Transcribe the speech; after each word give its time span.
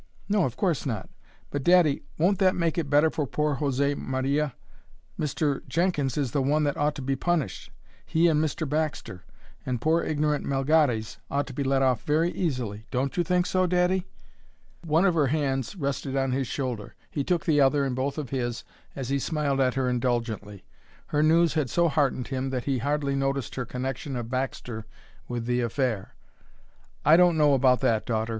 "No, 0.27 0.45
of 0.45 0.57
course 0.57 0.87
not. 0.87 1.11
But, 1.51 1.63
daddy, 1.63 2.01
won't 2.17 2.39
that 2.39 2.55
make 2.55 2.79
it 2.79 2.89
better 2.89 3.11
for 3.11 3.27
poor 3.27 3.57
José 3.57 3.95
Maria? 3.95 4.55
Mr. 5.19 5.61
Jenkins 5.67 6.17
is 6.17 6.31
the 6.31 6.41
one 6.41 6.63
that 6.63 6.75
ought 6.75 6.95
to 6.95 7.03
be 7.03 7.15
punished 7.15 7.69
he 8.03 8.25
and 8.27 8.43
Mr. 8.43 8.67
Baxter; 8.67 9.23
and 9.63 9.79
poor 9.79 10.01
ignorant 10.01 10.43
Melgares 10.43 11.17
ought 11.29 11.45
to 11.45 11.53
be 11.53 11.63
let 11.63 11.83
off 11.83 12.01
very 12.01 12.31
easily. 12.31 12.87
Don't 12.89 13.15
you 13.15 13.23
think 13.23 13.45
so, 13.45 13.67
daddy?" 13.67 14.07
One 14.83 15.05
of 15.05 15.13
her 15.13 15.27
hands 15.27 15.75
rested 15.75 16.17
on 16.17 16.31
his 16.31 16.47
shoulder. 16.47 16.95
He 17.11 17.23
took 17.23 17.45
the 17.45 17.61
other 17.61 17.85
in 17.85 17.93
both 17.93 18.17
of 18.17 18.31
his 18.31 18.63
as 18.95 19.09
he 19.09 19.19
smiled 19.19 19.59
at 19.61 19.75
her 19.75 19.87
indulgently. 19.87 20.65
Her 21.09 21.21
news 21.21 21.53
had 21.53 21.69
so 21.69 21.89
heartened 21.89 22.29
him 22.29 22.49
that 22.49 22.63
he 22.63 22.79
hardly 22.79 23.13
noticed 23.13 23.53
her 23.53 23.65
connection 23.65 24.15
of 24.15 24.31
Baxter 24.31 24.87
with 25.27 25.45
the 25.45 25.61
affair. 25.61 26.15
"I 27.05 27.17
don't 27.17 27.37
know 27.37 27.53
about 27.53 27.81
that, 27.81 28.07
daughter. 28.07 28.29